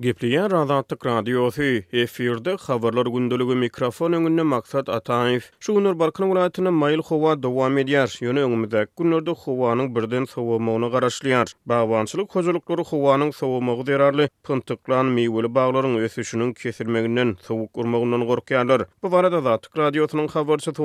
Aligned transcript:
Gepliyan 0.00 0.50
Radatik 0.50 1.04
Radiyosi, 1.06 1.84
Efirde 1.92 2.56
Khabarlar 2.56 3.06
Gundulugu 3.06 3.54
Mikrofon 3.56 4.12
Öngünne 4.12 4.42
Maksat 4.42 4.88
Ataif. 4.88 5.50
Şu 5.60 5.74
günür 5.74 5.98
Barkın 5.98 6.30
Gulaatina 6.30 6.70
Mayil 6.70 6.98
Xova 6.98 7.42
Dova 7.42 7.68
Mediyar, 7.68 8.18
yöne 8.20 8.40
Öngümüzdak 8.42 8.96
Gunnurdu 8.96 9.36
birden 9.94 10.24
Sovomoğunu 10.24 10.90
qarashliyar. 10.92 11.52
Bağvançılık 11.66 12.24
Xozulukları 12.30 12.80
Xovaanın 12.80 13.30
Sovomoğu 13.30 13.86
derarli, 13.86 14.28
Pıntıklan, 14.42 15.06
Miyveli 15.06 15.54
Bağların 15.54 15.96
Ösüşünün 15.96 16.52
Kesirmeğinden 16.52 17.36
Sovuk 17.42 17.78
Urmağından 17.78 18.26
Qorkyarlar. 18.26 18.82
Bu 19.02 19.12
var 19.12 19.24
adat 19.24 19.42
Radatik 19.44 19.78
Radiyosinin 19.78 20.30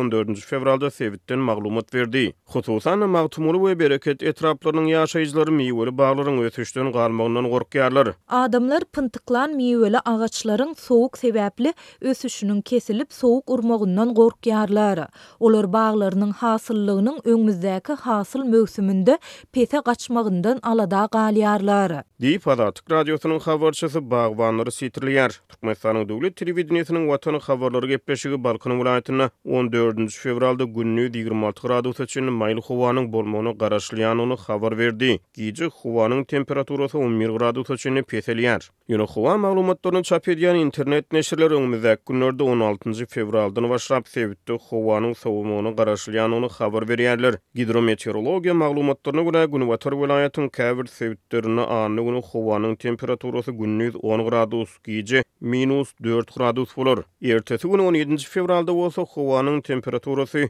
14. 0.00 0.38
Fevralda 0.38 0.90
Sevitten 0.90 1.38
maglumat 1.38 1.94
Verdi. 1.94 2.32
Xususana 2.54 3.06
Mağtumulu 3.06 3.68
ve 3.68 3.78
Bereket 3.78 4.22
Etraplarının 4.22 4.84
Yaşayizlar 4.84 5.48
Miyveli 5.48 5.98
Bağların 5.98 6.38
Ösüşdün 6.42 6.92
Qalmağından 6.92 7.50
Qorkyarlar. 7.50 8.12
Adamlar 8.28 8.82
kıntıklan 9.02 9.50
miyveli 9.50 9.98
ağaçların 9.98 10.72
soğuk 10.72 11.18
sebeple 11.18 11.72
ösüşünün 12.00 12.60
kesilip 12.60 13.12
soğuk 13.12 13.50
urmağından 13.50 14.14
korkyarlar. 14.14 14.98
Olar 15.40 15.72
bağlarının 15.72 16.30
hasıllığının 16.30 17.20
önümüzdeki 17.24 17.92
hasıl 17.92 18.44
mövsümünde 18.44 19.18
pete 19.52 19.80
kaçmağından 19.80 20.58
alada 20.62 21.08
galyarlar. 21.12 21.92
Deyip 22.20 22.48
Azatik 22.48 22.90
Radyosu'nun 22.92 23.38
haberçisi 23.38 24.10
bağvanları 24.10 24.70
sitirliyar. 24.72 25.40
Türkmenistan'ın 25.48 26.08
devlet 26.08 26.36
trividinesinin 26.36 27.08
vatanı 27.08 27.38
haberları 27.40 27.86
gepleşigi 27.86 28.44
Balkan 28.44 28.80
vilayetine 28.80 29.30
14. 29.48 30.12
fevralda 30.12 30.64
günlüğü 30.64 31.18
26 31.18 31.66
gradusu 31.66 32.02
için 32.04 32.24
mayıl 32.24 32.60
huvanın 32.60 33.12
bolmağını 33.12 33.58
qaraşlayanını 33.58 34.36
haber 34.36 34.78
verdi. 34.78 35.20
Gici 35.34 35.64
huvanın 35.64 36.24
temperaturası 36.24 36.98
11 36.98 37.26
gradusu 37.28 37.74
için 37.74 38.02
peseliyar. 38.02 38.70
Ýöne 38.92 39.06
howa 39.08 39.38
maglumatlaryny 39.40 40.02
çap 40.04 40.26
edýän 40.28 40.56
internet 40.60 41.12
neşirleri 41.16 41.54
öňümizde 41.58 41.92
günlerde 42.08 42.42
16-njy 42.54 43.06
fevraldan 43.12 43.68
başlap 43.70 44.08
sebitde 44.10 44.52
howanyň 44.66 45.14
sowumyny 45.20 45.70
garaşlaýanyny 45.78 46.50
habar 46.56 46.82
berýärler. 46.90 47.38
Gidrometeorologiýa 47.60 48.54
maglumatlaryna 48.64 49.22
görä 49.28 49.44
Gunwatar 49.54 49.92
welaýatynyň 50.02 50.50
käbir 50.58 50.86
sebitlerini 50.96 51.60
anly 51.78 52.02
güni 52.10 52.20
howanyň 52.34 52.76
temperaturasy 52.84 53.50
günnüz 53.62 53.96
10 54.02 54.24
gradus 54.28 54.76
giýje 54.90 55.22
minus 55.54 55.94
4 56.08 56.34
gradus 56.36 56.76
bolar. 56.76 56.98
Ertesi 57.22 57.68
gün 57.72 57.78
17-nji 57.86 58.28
fevralda 58.34 58.74
bolsa 58.82 59.02
howanyň 59.16 59.62
temperaturasy 59.70 60.44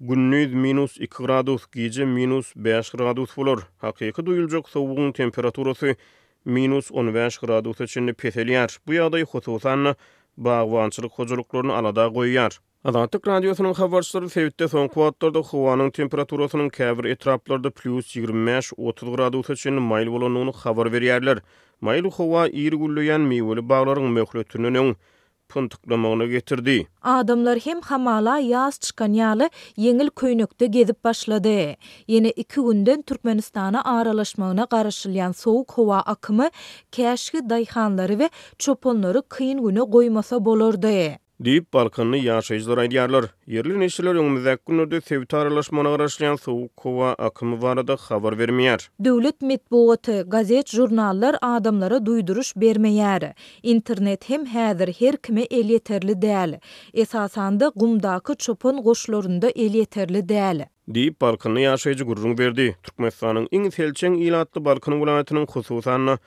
Günnüz 0.00 0.52
minus 0.54 1.00
2 1.00 1.08
gradus 1.22 1.62
giyice 1.72 2.04
minus 2.04 2.52
5 2.56 2.90
gradus 2.90 3.36
bulur. 3.36 3.60
Hakiki 3.78 4.26
duyulacak 4.26 4.68
soğuğun 4.68 5.12
temperaturası 5.12 5.94
minus 6.48 6.90
15 6.90 7.38
gradus 7.38 7.80
içinde 7.80 8.12
peteliyar. 8.12 8.78
Bu 8.86 8.92
yağdayı 8.92 9.24
kutu 9.26 9.52
utan 9.52 9.94
bağvançılık 10.36 11.12
hoculuklarını 11.12 11.74
alada 11.74 12.04
goýýar. 12.06 12.58
Adatik 12.84 13.28
radyosunun 13.28 13.72
havarçları 13.74 14.28
sevitte 14.30 14.68
son 14.68 14.88
kuatlarda 14.88 15.38
howanyň 15.38 15.90
temperaturasynyň 15.98 16.70
käbir 16.70 17.04
etraplarda 17.04 17.70
plus 17.70 18.16
25-30 18.16 19.14
gradus 19.16 19.50
içinde 19.50 19.80
mail 19.80 20.08
volonunu 20.08 20.52
havar 20.52 20.92
veriyerler. 20.92 21.38
Maylu 21.80 22.10
huva 22.10 22.48
iyir 22.48 22.72
gullu 22.72 23.02
yyan 23.02 23.20
miyir 23.20 23.42
gullu 23.56 23.62
pontuklamagyna 25.48 26.26
getirdi. 26.26 26.86
Adamlar 27.02 27.58
hem 27.58 27.80
hamala 27.80 28.38
yaz 28.38 28.80
çıkan 28.80 29.12
yaly 29.12 29.48
yengil 29.76 30.08
köynökde 30.08 30.66
gezip 30.66 31.04
başlady. 31.04 31.72
Yeni 32.08 32.30
2 32.30 32.60
günden 32.60 33.02
Türkmenistana 33.02 33.84
aralaşmagyna 33.84 34.66
garaşylyan 34.70 35.32
sowuk 35.32 35.72
howa 35.78 36.00
akymy 36.00 36.48
käşgi 36.92 37.50
dayxanlary 37.50 38.12
we 38.16 38.30
çoponlary 38.58 39.20
kyn 39.36 39.58
güne 39.66 39.80
goýmasa 39.96 40.44
bolardy. 40.44 41.10
Diýip 41.46 41.70
Balkanny 41.76 42.18
ýaşaýjylar 42.26 42.80
aýdýarlar. 42.82 43.26
Ýerli 43.56 43.74
neşeler 43.80 44.16
öňümizde 44.20 44.52
günlerde 44.66 44.98
sewit 45.08 45.34
aralaşmagyna 45.38 45.90
garaşlaýan 45.92 46.38
sowuk 46.44 46.72
kowa 46.82 47.12
akymy 47.26 47.60
barada 47.62 47.96
habar 48.06 48.32
bermeýär. 48.40 48.88
Döwlet 49.08 49.42
metbuaty, 49.50 50.16
gazet, 50.34 50.68
jurnallar 50.74 51.36
adamlara 51.42 51.96
duýduruş 52.08 52.50
bermeýär. 52.64 53.28
Internet 53.62 54.28
hem 54.30 54.46
häzir 54.54 54.90
her 55.00 55.16
kime 55.16 55.42
el 55.60 55.70
ýeterli 55.76 56.16
däl. 56.26 56.58
Esasanda 56.92 57.70
gumdaky 57.76 58.34
çopun 58.38 58.82
goşlarynda 58.88 59.50
el 59.50 59.74
ýeterli 59.78 60.22
däl. 60.32 60.64
Diýip 60.98 61.20
Balkanny 61.20 61.68
ýaşaýjy 61.68 62.02
gurrun 62.10 62.34
berdi. 62.38 62.68
Türkmenistanyň 62.82 63.46
iň 63.54 63.70
selçeň 63.78 64.18
ýylatly 64.26 64.64
Balkan 64.64 64.98
welaýatynyň 65.02 65.46
hususanyna 65.54 66.18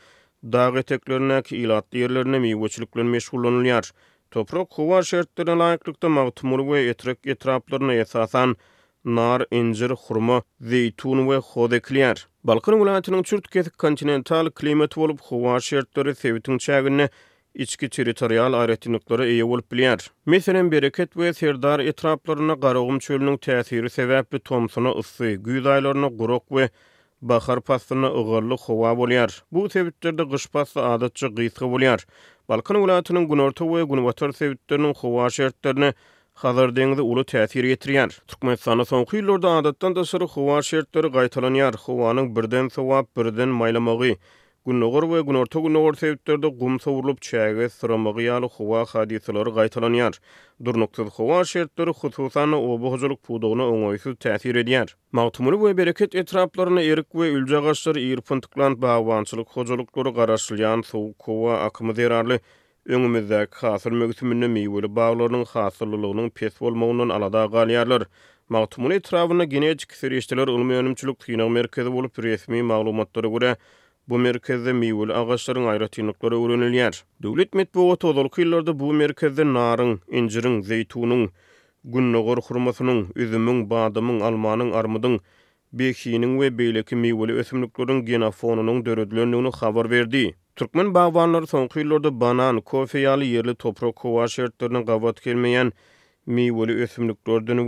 Dağ 0.43 0.71
eteklerine 0.79 1.41
ki 1.45 1.57
ilat 1.57 1.93
yerlerine 1.93 2.39
miyvoçlukların 2.39 3.07
meşgullanılıyar. 3.07 3.91
Toprak 4.31 4.69
kuva 4.69 5.03
şertlerine 5.03 5.55
layıklıkta 5.57 6.09
mağtumur 6.09 6.71
ve 6.73 6.83
etrek 6.85 7.17
etraplarına 7.25 7.93
esasan 7.93 8.55
nar, 9.05 9.45
incir, 9.51 9.89
hurma, 9.91 10.41
zeytun 10.61 11.29
ve 11.29 11.37
hod 11.37 11.71
ekliyar. 11.71 12.27
Balkan 12.43 12.79
ulaatının 12.81 13.23
çürt 13.23 13.67
kontinental 13.77 14.49
klimat 14.49 14.97
olup 14.97 15.21
kuva 15.21 15.59
şertleri 15.59 16.15
sevitin 16.15 16.57
çaginne 16.57 17.09
içki 17.55 17.89
teritoriyal 17.89 18.53
ayretinlikleri 18.53 19.29
iyi 19.31 19.43
olup 19.43 19.71
biliyar. 19.71 20.11
Meselen 20.25 20.71
bereket 20.71 21.17
ve 21.17 21.33
serdar 21.33 21.79
etraplarına 21.79 22.53
garaqarına 22.53 22.53
garaqarına 22.53 22.97
garaqarına 23.03 23.35
garaqarina 23.35 23.87
garaqarina 23.87 23.87
garaqarina 23.87 24.19
garaqarina 24.19 25.77
garaqarina 25.77 26.07
garaqarina 26.17 26.69
Bahar 27.29 27.59
pastyna 27.67 28.09
ygyrly 28.19 28.55
howa 28.63 28.91
bolýar. 28.99 29.33
Bu 29.53 29.67
sebitlerde 29.69 30.23
gyş 30.31 30.45
pasty 30.55 30.79
adatça 30.83 31.27
gysga 31.39 31.67
bolýar. 31.73 32.01
Balkan 32.49 32.79
welaýatynyň 32.81 33.27
günorta 33.33 33.67
we 33.73 33.83
günwatar 33.91 34.33
sebitleriniň 34.39 34.95
howa 35.03 35.27
şertlerini 35.35 35.91
Hazar 36.45 36.71
deňizde 36.79 37.01
uly 37.13 37.23
täsir 37.33 37.67
ýetirýär. 37.73 38.09
Türkmenistan 38.33 38.81
soňky 38.93 39.19
ýyllarda 39.21 39.53
adatdan 39.59 39.95
da 39.99 40.05
şu 40.13 40.25
howa 40.37 40.57
şertleri 40.71 41.07
gaýtalanýar. 41.19 41.77
Howanyň 41.85 42.33
birden 42.39 42.69
sowap, 42.77 43.11
birden 43.17 43.49
maýlamagy, 43.61 44.15
Gunnogor 44.65 45.05
we 45.09 45.19
gunorto 45.25 45.57
gunnogor 45.65 45.95
sebitlerde 45.97 46.47
gum 46.59 46.75
sowurlup 46.83 47.17
çäge 47.25 47.65
sıramagy 47.73 48.19
ýaly 48.27 48.49
howa 48.57 48.81
hadisleri 48.91 49.49
gaýtalanýar. 49.55 50.19
Durnukdyz 50.67 51.07
howa 51.15 51.39
şertleri 51.51 51.95
hususan 52.01 52.53
o 52.57 52.77
buhuzuluk 52.83 53.23
pudugyna 53.29 53.65
öňeýsi 53.77 54.13
täsir 54.25 54.61
edýär. 54.61 54.93
Mawtumuly 55.21 55.57
we 55.63 55.71
bereket 55.79 56.13
etraplaryna 56.23 56.81
erik 56.91 57.09
we 57.21 57.31
ülje 57.39 57.57
gaşlar 57.69 57.95
ýerpuntuklan 58.03 58.77
bagwançylyk 58.85 59.49
hojulukdury 59.57 60.13
garaşylýan 60.19 60.85
suw 60.91 61.09
howa 61.29 61.57
akymy 61.65 61.95
derarly 62.01 62.37
öňümizde 62.99 63.41
kafir 63.61 63.97
möhüminiň 64.03 64.45
meýweli 64.59 64.93
baglarynyň 65.01 65.49
hasyllylygynyň 65.55 66.29
pes 66.41 66.61
bolmagynyň 66.61 67.09
alada 67.17 67.43
galýarlar. 67.57 68.05
Mawtumuly 68.49 69.01
etrapyna 69.01 69.43
genetik 69.57 69.93
sirişdiler 70.03 70.47
ulmy 70.57 70.73
önümçülik 70.83 71.17
tynyg 71.25 71.49
merkezi 71.57 71.93
bolup 71.97 72.19
resmi 72.29 72.61
maglumatlara 72.63 73.27
görä 73.37 73.55
Bu 74.09 74.17
merkezde 74.19 74.73
miwul 74.73 75.09
agaçların 75.09 75.65
ayratynlıkları 75.67 76.37
urunul 76.37 76.71
yer. 76.73 77.03
Devlet 77.23 77.53
metbuğa 77.53 77.95
tozol 77.95 78.25
bu 78.73 78.93
merkezde 78.93 79.45
narın, 79.53 80.01
incirin, 80.11 80.61
zeytunun, 80.61 81.29
gunnogor 81.83 82.35
gorkurmasının, 82.37 83.07
üzümün, 83.15 83.69
badımın, 83.69 84.19
almanın, 84.19 84.71
armudın, 84.71 85.19
bekiyinin 85.73 86.41
ve 86.41 86.57
beyleki 86.57 86.95
miwuli 86.95 87.33
ösümlüklerin 87.33 88.05
genafonunun 88.05 88.85
dörüdlönlüğünü 88.85 89.51
khabar 89.51 89.89
verdi. 89.89 90.35
Türkmen 90.55 90.93
bavanlar 90.93 91.43
son 91.45 91.67
kıyılarda 91.67 92.21
banan, 92.21 92.61
kofeyali, 92.61 93.27
yerli, 93.27 93.55
topro 93.55 93.93
kovar 93.93 94.35
yerli, 94.61 94.85
qavat 94.85 95.25
yerli, 95.25 95.71
mi 96.25 96.51
we 96.51 96.61
olüefni 96.63 97.15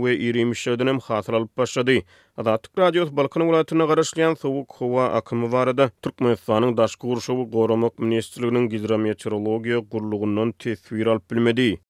we 0.02 0.16
iri 0.16 0.44
mişladyndan 0.44 0.92
hem 0.92 0.98
hatyr 0.98 1.32
alyp 1.34 1.56
başdy 1.58 1.98
adat 2.36 2.66
ukradios 2.68 3.10
balkan 3.12 3.42
ulatnagara 3.48 4.00
şlän 4.02 4.34
sowuk 4.36 4.74
howa 4.78 5.04
akmudarada 5.18 5.90
türkmenistaning 6.02 6.76
daşgury 6.76 7.20
şewi 7.20 7.44
gorumok 7.56 7.98
ministrligining 7.98 8.70
gidrometeorologi 8.70 9.74
qurlugyndan 9.90 10.52
täsir 10.60 11.06
alp 11.06 11.30
bilmedi 11.30 11.80